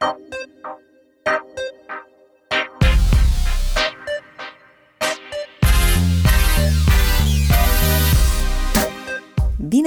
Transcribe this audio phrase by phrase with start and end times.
[0.00, 0.12] Bine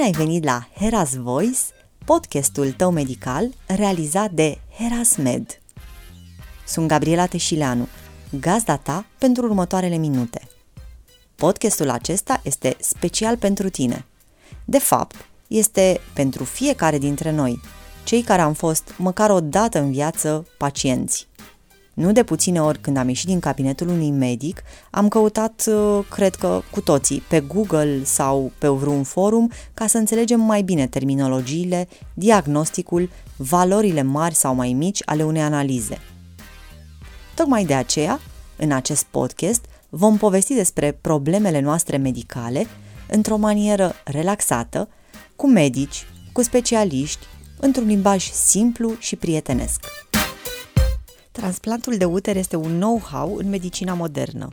[0.02, 1.58] ai venit la Heras Voice,
[2.04, 5.60] podcastul tău medical realizat de Heras Med.
[6.66, 7.88] Sunt Gabriela Teșileanu,
[8.40, 10.48] gazda ta pentru următoarele minute.
[11.34, 14.04] Podcastul acesta este special pentru tine.
[14.64, 17.60] De fapt, este pentru fiecare dintre noi,
[18.04, 21.28] cei care am fost măcar o dată în viață pacienți.
[21.94, 26.34] Nu de puține ori când am ieșit din cabinetul unui medic, am căutat, uh, cred
[26.34, 31.88] că cu toții, pe Google sau pe vreun forum ca să înțelegem mai bine terminologiile,
[32.14, 35.98] diagnosticul, valorile mari sau mai mici ale unei analize.
[37.34, 38.20] Tocmai de aceea,
[38.56, 42.66] în acest podcast, vom povesti despre problemele noastre medicale
[43.08, 44.88] într-o manieră relaxată,
[45.36, 47.26] cu medici, cu specialiști,
[47.64, 49.84] într-un limbaj simplu și prietenesc.
[51.32, 54.48] Transplantul de uter este un know-how în medicina modernă.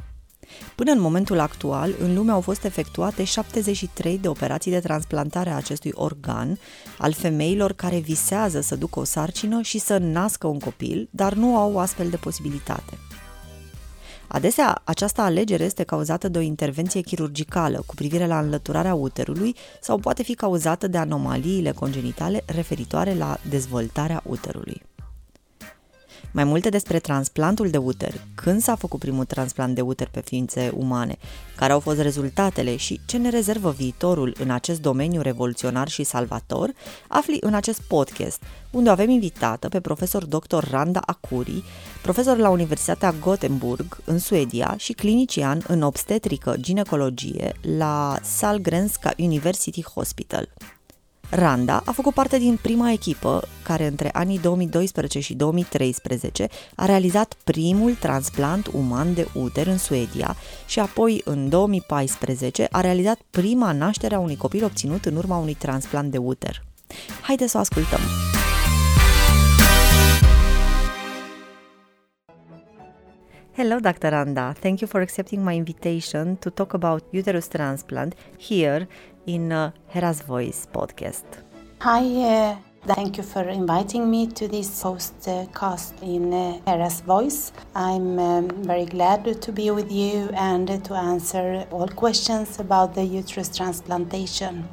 [0.75, 5.55] Până în momentul actual, în lume au fost efectuate 73 de operații de transplantare a
[5.55, 6.59] acestui organ
[6.97, 11.58] al femeilor care visează să ducă o sarcină și să nască un copil, dar nu
[11.58, 12.97] au astfel de posibilitate.
[14.33, 19.97] Adesea, această alegere este cauzată de o intervenție chirurgicală cu privire la înlăturarea uterului sau
[19.97, 24.81] poate fi cauzată de anomaliile congenitale referitoare la dezvoltarea uterului.
[26.33, 30.71] Mai multe despre transplantul de uter, când s-a făcut primul transplant de uter pe ființe
[30.75, 31.17] umane,
[31.55, 36.73] care au fost rezultatele și ce ne rezervă viitorul în acest domeniu revoluționar și salvator,
[37.07, 40.69] afli în acest podcast, unde avem invitată pe profesor dr.
[40.69, 41.63] Randa Akuri,
[42.02, 50.49] profesor la Universitatea Gothenburg, în Suedia și clinician în obstetrică ginecologie la Salgrenska University Hospital.
[51.33, 57.33] Randa a făcut parte din prima echipă care între anii 2012 și 2013 a realizat
[57.43, 64.15] primul transplant uman de uter în Suedia și apoi în 2014 a realizat prima naștere
[64.15, 66.64] a unui copil obținut în urma unui transplant de uter.
[67.21, 67.99] Haideți să o ascultăm!
[73.53, 74.08] Hello, Dr.
[74.08, 74.53] Randa.
[74.53, 78.87] Thank you for accepting my invitation to talk about uterus transplant here
[79.26, 81.23] in uh, Hera's Voice podcast.
[81.80, 82.55] Hi, uh,
[82.86, 87.52] thank you for inviting me to this postcast in uh, Hera's Voice.
[87.76, 93.04] I'm um, very glad to be with you and to answer all questions about the
[93.04, 94.67] uterus transplantation.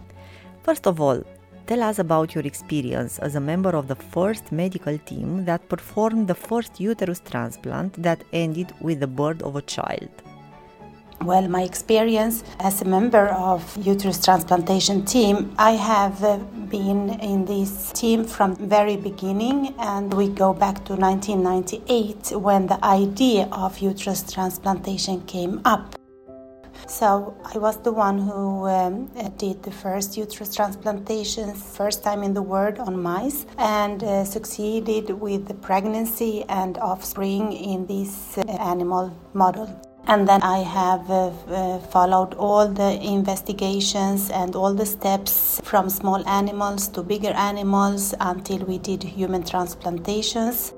[0.63, 1.23] First of all,
[1.67, 6.29] tell us about your experience as a member of the first medical team that performed
[6.29, 10.11] the first uterus transplant that ended with the birth of a child.
[11.23, 17.45] Well, my experience as a member of uterus transplantation team, I have uh, been in
[17.45, 23.81] this team from very beginning and we go back to 1998 when the idea of
[23.81, 25.97] uterus transplantation came up.
[26.87, 32.33] So I was the one who um, did the first uterus transplantation, first time in
[32.33, 38.43] the world on mice, and uh, succeeded with the pregnancy and offspring in this uh,
[38.43, 39.69] animal model
[40.09, 45.91] and then I have uh, uh, followed all the investigations and all the steps from
[45.91, 50.73] small animals to bigger animals until we did human transplantations.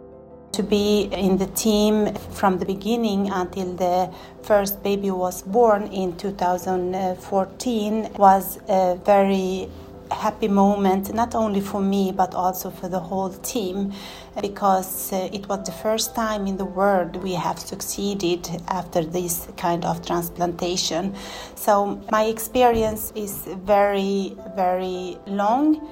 [0.53, 6.17] To be in the team from the beginning until the first baby was born in
[6.17, 9.69] 2014 was a very
[10.11, 13.93] happy moment, not only for me but also for the whole team,
[14.41, 19.49] because uh, it was the first time in the world we have succeeded after this
[19.57, 21.15] kind of transplantation.
[21.55, 25.89] So my experience is very, very long,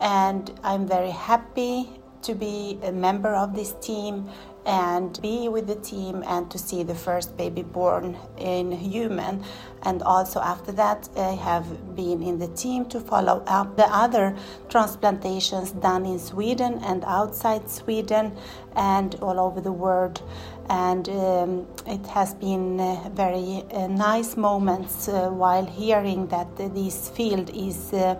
[0.00, 1.88] and I'm very happy
[2.22, 4.28] to be a member of this team
[4.66, 9.42] and be with the team and to see the first baby born in human.
[9.82, 14.36] And also after that i have been in the team to follow up the other
[14.68, 18.36] transplantations done in sweden and outside sweden
[18.76, 20.22] and all over the world.
[20.68, 27.08] And um, it has been uh, very uh, nice moments uh, while hearing that this
[27.08, 28.16] field is uh,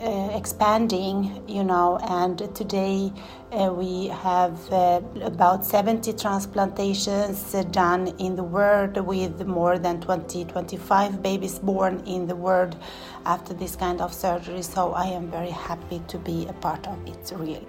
[0.00, 3.12] uh, expanding, you know, and today
[3.54, 11.22] we have uh, about 70 transplantations done in the world with more than 20 25
[11.22, 12.76] babies born in the world
[13.26, 14.62] after this kind of surgery.
[14.62, 17.66] So I am very happy to be a part of it, really.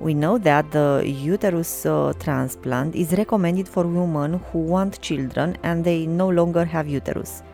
[0.00, 5.84] We know that the uterus uh, transplant is recommended for women who want children and
[5.84, 7.44] they no longer have uterus.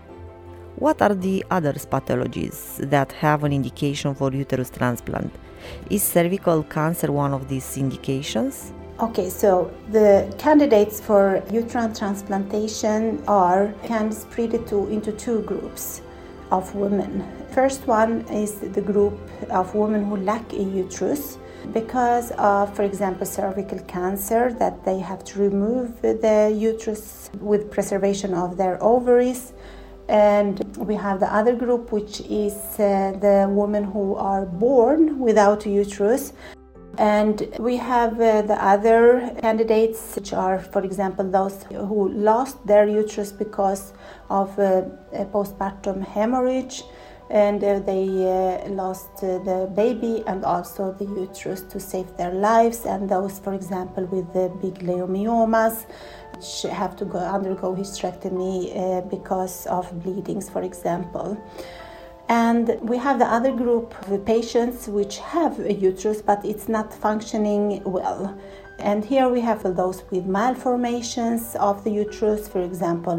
[0.77, 5.33] What are the other pathologies that have an indication for uterus transplant?
[5.90, 8.72] Is cervical cancer one of these indications?
[9.00, 16.00] Okay, so the candidates for uterine transplantation are can split it to, into two groups
[16.52, 17.25] of women.
[17.50, 19.19] First one is the group
[19.50, 21.38] of women who lack a uterus
[21.72, 28.34] because of, for example, cervical cancer, that they have to remove the uterus with preservation
[28.34, 29.52] of their ovaries.
[30.09, 35.65] And we have the other group, which is uh, the women who are born without
[35.67, 36.33] uterus.
[36.99, 42.87] And we have uh, the other candidates, which are, for example, those who lost their
[42.87, 43.93] uterus because
[44.31, 46.85] of uh, a postpartum hemorrhage
[47.31, 52.33] and uh, they uh, lost uh, the baby and also the uterus to save their
[52.33, 52.85] lives.
[52.85, 55.87] And those, for example, with the big leiomyomas,
[56.44, 61.38] which have to go undergo hysterectomy uh, because of bleedings, for example.
[62.29, 66.93] And we have the other group of patients which have a uterus but it's not
[66.93, 68.38] functioning well.
[68.79, 73.17] And here we have those with malformations of the uterus, for example,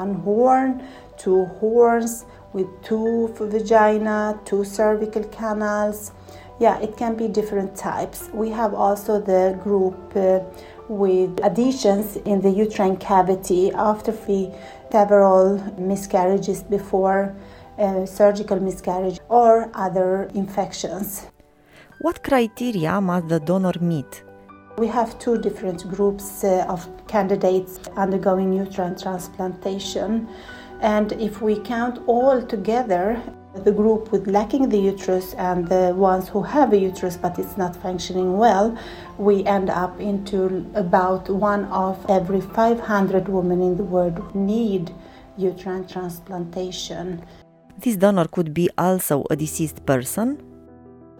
[0.00, 0.82] one horn,
[1.16, 6.12] two horns, with two vagina, two cervical canals.
[6.58, 8.30] Yeah, it can be different types.
[8.32, 10.40] We have also the group uh,
[10.88, 14.12] with adhesions in the uterine cavity after
[14.90, 17.34] several miscarriages before
[17.78, 21.26] uh, surgical miscarriage or other infections.
[22.00, 24.22] What criteria must the donor meet?
[24.78, 30.28] We have two different groups uh, of candidates undergoing uterine transplantation.
[30.80, 33.20] And if we count all together,
[33.54, 37.56] the group with lacking the uterus and the ones who have a uterus but it's
[37.56, 38.76] not functioning well,
[39.16, 44.92] we end up into about one of every 500 women in the world need
[45.36, 47.24] uterine transplantation.
[47.78, 50.42] This donor could be also a deceased person?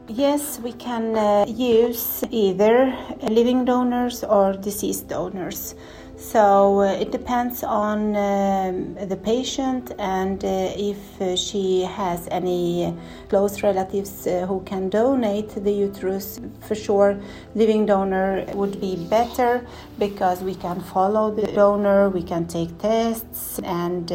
[0.09, 2.97] Yes, we can uh, use either
[3.29, 5.75] living donors or deceased donors.
[6.19, 12.93] So uh, it depends on um, the patient and uh, if uh, she has any
[13.29, 16.41] close relatives who can donate the uterus.
[16.67, 17.17] For sure,
[17.55, 19.65] living donor would be better
[20.01, 24.09] because we can follow the donor, we can take tests and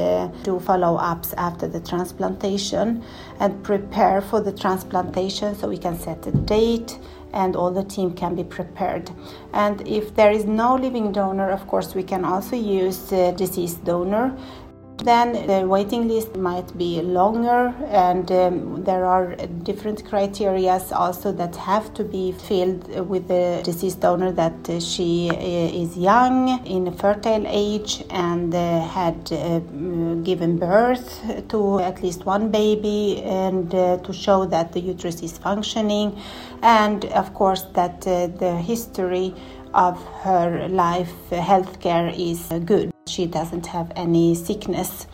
[0.44, 3.02] do follow ups after the transplantation
[3.40, 7.00] and prepare for the transplantation so we can set a date
[7.34, 9.12] and all the team can be prepared.
[9.54, 13.84] And if there is no living donor, of course, we can also use a deceased
[13.84, 14.38] donor.
[15.04, 21.58] Then the waiting list might be longer, and um, there are different criteria also that
[21.58, 26.92] have to be filled with the deceased donor that she uh, is young, in a
[26.94, 29.60] fertile age, and uh, had uh,
[30.24, 36.18] given birth to at least one baby, and to show that the uterus is functioning,
[36.62, 39.36] and of course that the history
[39.74, 42.93] of her life healthcare is good.
[43.08, 45.08] She doesn't have any sickness.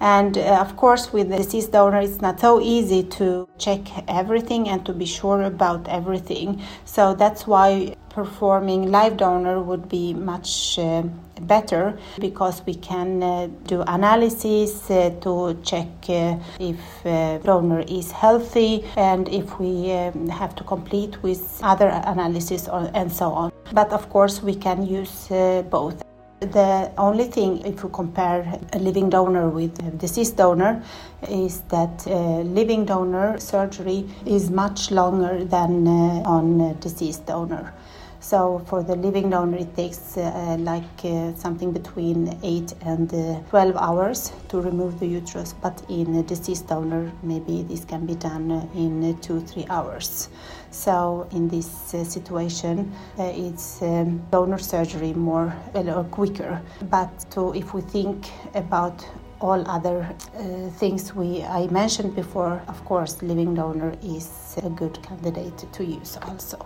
[0.00, 4.68] And uh, of course, with the deceased donor, it's not so easy to check everything
[4.68, 6.62] and to be sure about everything.
[6.86, 11.02] So that's why performing live donor would be much uh,
[11.42, 18.10] better because we can uh, do analysis uh, to check uh, if uh, donor is
[18.10, 23.52] healthy and if we um, have to complete with other analysis or, and so on.
[23.72, 25.28] But of course, we can use
[25.70, 26.09] both.
[26.40, 30.82] The only thing, if you compare a living donor with a deceased donor,
[31.28, 37.74] is that living donor surgery is much longer than uh, on a deceased donor.
[38.20, 43.40] So for the living donor, it takes uh, like uh, something between 8 and uh,
[43.48, 48.14] 12 hours to remove the uterus, but in a deceased donor, maybe this can be
[48.14, 50.28] done uh, in 2 3 hours.
[50.70, 56.60] So in this uh, situation, uh, it's um, donor surgery more uh, quicker.
[56.82, 59.04] But to, if we think about
[59.40, 65.02] all other uh, things we I mentioned before, of course, living donor is a good
[65.02, 66.58] candidate to use also.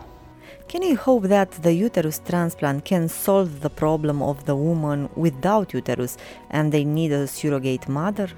[0.69, 5.73] Can you hope that the uterus transplant can solve the problem of the woman without
[5.73, 6.17] uterus
[6.51, 8.29] and they need a surrogate mother?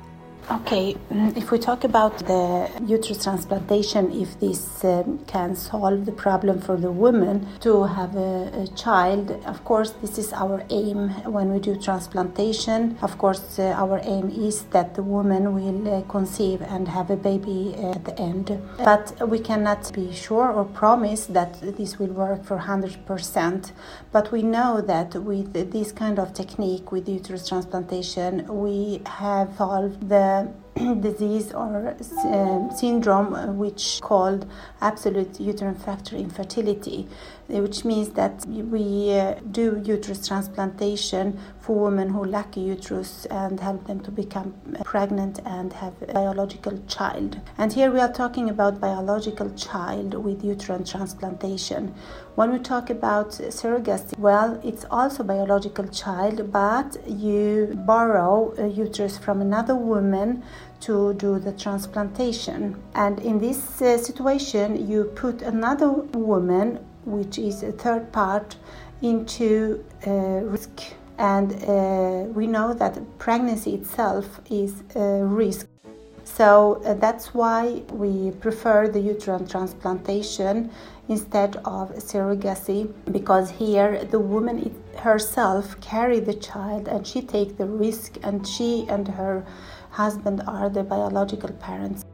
[0.49, 6.13] Okay, mm, if we talk about the uterus transplantation, if this um, can solve the
[6.13, 11.09] problem for the woman to have a, a, child, of course, this is our aim
[11.25, 12.97] when we do transplantation.
[13.03, 17.17] Of course, uh, our aim is that the woman will uh, conceive and have a
[17.17, 18.57] baby at the end.
[18.79, 23.73] But we cannot be sure or promise that this will work for 100%.
[24.13, 30.09] But we know that with this kind of technique, with uterus transplantation, we have solved
[30.09, 30.36] the
[31.01, 34.47] disease or uh, syndrome uh, which called
[34.81, 37.09] absolute uterine factor infertility
[37.49, 43.61] which means that we uh, do uterus transplantation for women who lack a uterus and
[43.61, 47.41] help them to become pregnant and have a biological child.
[47.59, 51.95] And here we are talking about biological child with uterine transplantation.
[52.35, 59.17] When we talk about surrogacy, well, it's also biological child, but you borrow a uterus
[59.17, 60.43] from another woman
[60.81, 62.81] to do the transplantation.
[62.95, 68.57] And in this uh, situation, you put another woman which is a third part,
[69.03, 70.83] into uh, risk.
[71.19, 75.67] And uh, we know that pregnancy itself is a risk.
[76.25, 80.71] So uh, that's why we prefer the uterine transplantation
[81.09, 87.67] instead of surrogacy because here the woman herself carry the child and she take the
[87.67, 89.47] risk and she and her
[89.91, 92.05] husband are the biological parents.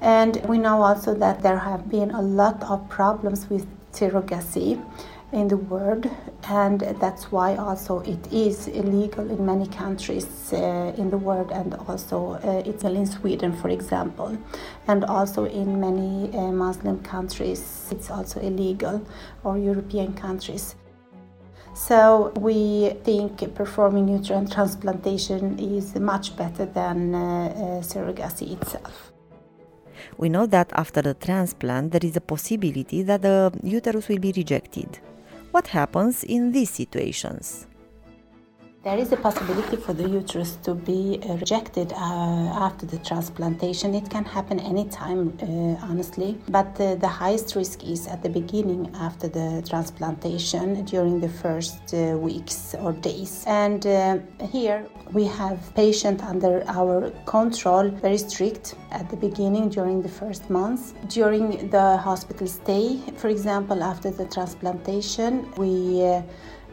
[0.00, 4.78] And we know also that there have been a lot of problems with surrogacy
[5.32, 6.08] in the world,
[6.48, 11.74] and that's why also it is illegal in many countries uh, in the world, and
[11.88, 14.38] also uh, it's in Sweden, for example,
[14.86, 19.00] and also in many uh, Muslim countries it's also illegal,
[19.42, 20.76] or European countries.
[21.74, 29.15] So we think performing uterine transplantation is much better than uh, uh, surrogacy itself.
[30.16, 34.32] We know that after the transplant, there is a possibility that the uterus will be
[34.36, 34.98] rejected.
[35.50, 37.66] What happens in these situations?
[38.86, 41.96] There is a possibility for the uterus to be uh, rejected uh,
[42.66, 43.96] after the transplantation.
[43.96, 48.94] It can happen anytime, uh, honestly, but uh, the highest risk is at the beginning
[48.94, 53.42] after the transplantation during the first uh, weeks or days.
[53.48, 54.18] And uh,
[54.52, 60.48] here we have patient under our control, very strict at the beginning during the first
[60.48, 60.94] months.
[61.08, 66.22] During the hospital stay, for example, after the transplantation, we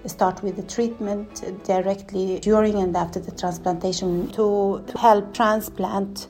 [0.05, 6.27] start with the treatment directly during and after the transplantation to, help transplant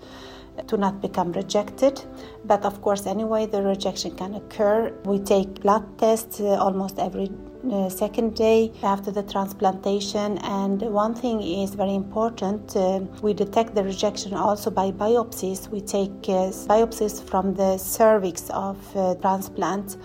[0.67, 2.03] to not become rejected.
[2.45, 4.93] But of course, anyway, the rejection can occur.
[5.05, 7.31] We take blood tests uh, almost every
[7.71, 10.37] uh, second day after the transplantation.
[10.39, 15.69] And one thing is very important uh, we detect the rejection also by biopsies.
[15.69, 19.97] We take uh, biopsies from the cervix of uh, transplant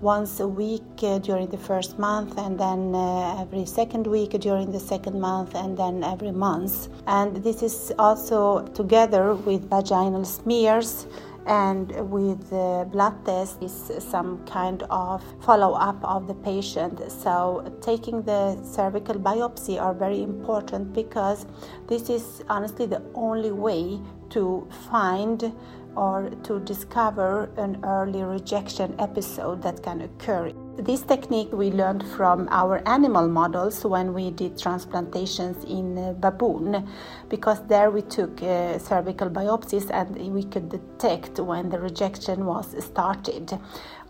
[0.00, 4.70] once a week uh, during the first month, and then uh, every second week during
[4.70, 6.88] the second month, and then every month.
[7.06, 11.06] And this is also together with vaginal smears
[11.46, 12.50] and with
[12.90, 19.80] blood test is some kind of follow-up of the patient so taking the cervical biopsy
[19.80, 21.46] are very important because
[21.86, 25.52] this is honestly the only way to find
[25.96, 30.52] or to discover an early rejection episode that can occur.
[30.76, 36.88] This technique we learned from our animal models when we did transplantations in uh, baboon,
[37.28, 42.74] because there we took uh, cervical biopsies and we could detect when the rejection was
[42.84, 43.56] started,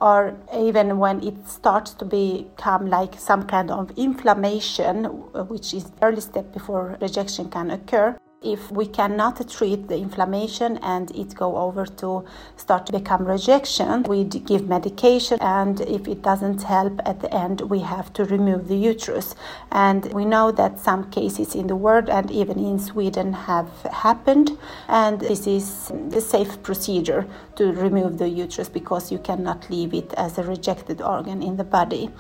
[0.01, 5.05] or even when it starts to become like some kind of inflammation,
[5.49, 11.11] which is early step before rejection can occur if we cannot treat the inflammation and
[11.17, 12.25] it go over to
[12.57, 17.61] start to become rejection we give medication and if it doesn't help at the end
[17.63, 19.35] we have to remove the uterus.
[19.73, 24.57] And we know that some cases in the world and even in Sweden have happened
[24.89, 30.13] and this is the safe procedure to remove the uterus because you cannot leave it
[30.15, 32.11] as a rejected organ in the body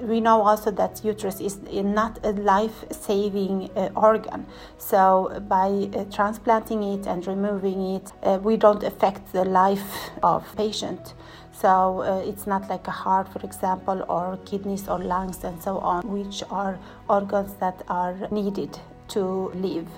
[0.00, 4.46] we know also that uterus is not a life-saving uh, organ.
[4.78, 10.44] So by uh, transplanting it and removing it uh, we don't affect the life of
[10.56, 11.14] patient.
[11.52, 15.78] So uh, it's not like a heart for example or kidneys or lungs and so
[15.78, 16.78] on which are
[17.08, 18.78] organs that are needed
[19.08, 19.88] to live.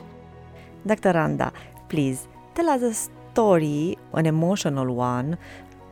[0.87, 1.52] Dr randa
[1.88, 5.37] please tell us a story an emotional one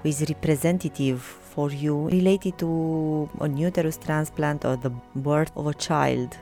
[0.03, 1.21] who is representative
[1.59, 6.39] for you related to a uterus transplant or the birth of a child?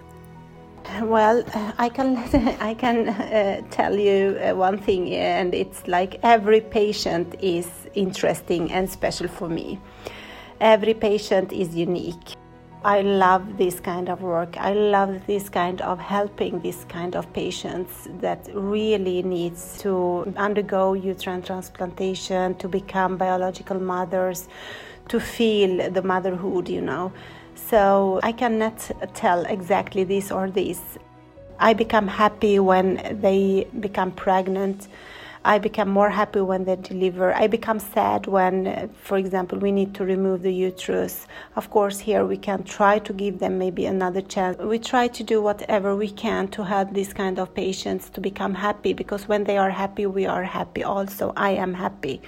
[1.00, 2.11] Well, uh, I can
[2.70, 8.70] I can uh, tell you uh, one thing, and it's like every patient is interesting
[8.70, 9.80] and special for me.
[10.61, 12.28] Every patient is unique.
[12.85, 14.52] I love this kind of work.
[14.70, 19.92] I love this kind of helping this kind of patients that really needs to
[20.37, 24.49] undergo uterine transplantation, to become biological mothers,
[25.09, 27.13] to feel the motherhood, you know.
[27.55, 28.79] So I cannot
[29.15, 30.81] tell exactly this or this.
[31.59, 34.89] I become happy when they become pregnant.
[35.47, 37.33] I become more happy when they deliver.
[37.33, 41.29] I become sad when, for example, we need to remove the uterus.
[41.55, 44.59] Of course, here we can try to give them maybe another chance.
[44.59, 48.55] We try to do whatever we can to help these kind of patients to become
[48.55, 51.33] happy because when they are happy, we are happy also.
[51.37, 52.21] I am happy.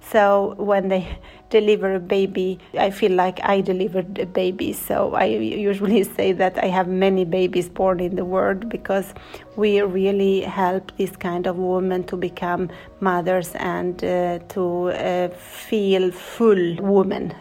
[0.00, 1.16] So when they
[1.58, 4.72] deliver a baby, I feel like I delivered a baby.
[4.72, 5.26] So I
[5.70, 9.08] usually say that I have many babies born in the world because
[9.56, 12.62] we really help this kind of women to become
[13.00, 15.28] mothers and uh, to uh,
[15.68, 16.64] feel full
[16.96, 17.34] women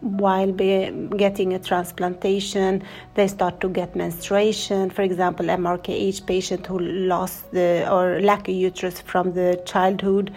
[0.00, 2.82] while getting a transplantation,
[3.14, 4.88] they start to get menstruation.
[4.90, 10.32] For example, MRKH patient who lost the or lack a uterus from the childhood,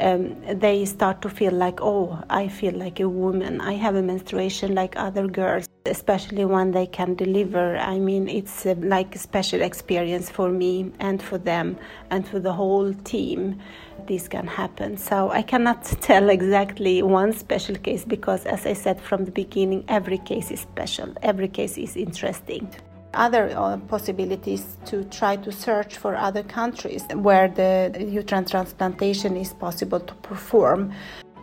[0.00, 3.60] um, they start to feel like, oh, I feel like a woman.
[3.60, 7.76] I have a menstruation like other girls, especially when they can deliver.
[7.78, 11.78] I mean, it's uh, like a special experience for me and for them
[12.10, 13.60] and for the whole team.
[14.06, 14.96] This can happen.
[14.96, 19.84] So I cannot tell exactly one special case because, as I said from the beginning,
[19.88, 22.70] every case is special, every case is interesting
[23.16, 29.52] other uh, possibilities to try to search for other countries where the uterine transplantation is
[29.54, 30.92] possible to perform.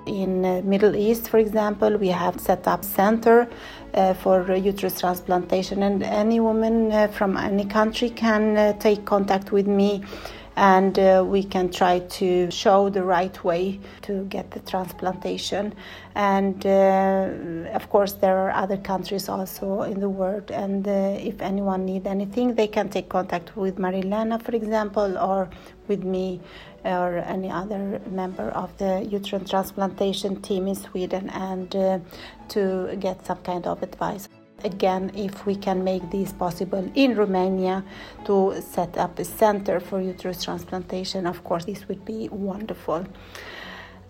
[0.06, 3.48] In uh, Middle East, for example, we have set up center
[3.94, 9.54] uh, for uterus transplantation, and any woman uh, from any country can uh, take contact
[9.54, 10.04] with me
[10.56, 15.74] and uh, we can try to show the right way to get the transplantation.
[16.16, 21.42] And uh, of course, there are other countries also in the world, and uh, if
[21.42, 25.50] anyone need anything, they can take contact with Marilena, for example, or
[25.88, 26.40] with me
[26.86, 32.00] or any other member of the uterine transplantation team in Sweden, and uh,
[32.50, 34.28] to get some kind of advice
[34.64, 37.84] again if we can make this possible in Romania
[38.26, 41.26] to set up a center for uterus transplantation.
[41.28, 43.06] Of course, this would be wonderful.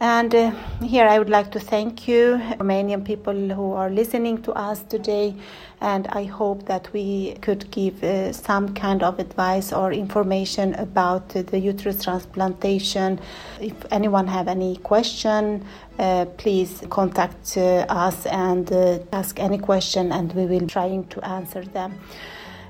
[0.03, 4.51] And uh, here I would like to thank you, Romanian people who are listening to
[4.51, 5.33] us today.
[5.79, 11.33] And I hope that we could give uh, some kind of advice or information about
[11.37, 13.17] uh, the uterus transplantation.
[13.61, 15.65] If anyone have any question,
[15.97, 21.25] uh, please contact uh, us and uh, ask any question, and we will trying to
[21.25, 21.97] answer them.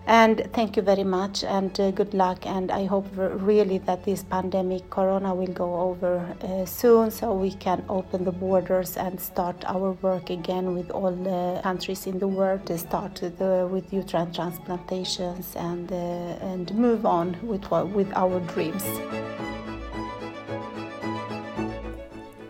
[0.05, 2.45] And thank you very much and uh, good luck.
[2.45, 7.51] And I hope really that this pandemic, Corona, will go over uh, soon so we
[7.51, 12.27] can open the borders and start our work again with all the countries in the
[12.27, 18.39] world to start the, with uterine transplantations and, uh, and move on with, with our
[18.53, 18.83] dreams.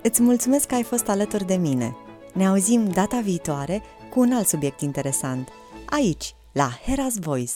[0.02, 1.96] Îți mulțumesc că ai fost alături de mine.
[2.34, 5.50] Ne auzim data viitoare cu un alt subiect interesant,
[5.86, 7.54] aici, la Hera's Voice,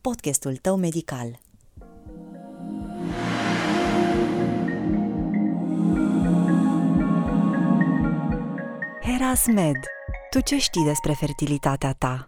[0.00, 1.38] podcastul tău medical.
[9.02, 9.76] Hera's Med.
[10.30, 12.26] Tu ce știi despre fertilitatea ta?